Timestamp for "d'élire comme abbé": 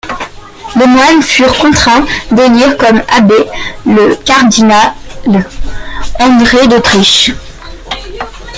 2.31-3.35